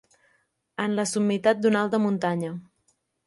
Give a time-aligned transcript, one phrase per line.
[0.85, 2.53] En la summitat d'una alta muntanya.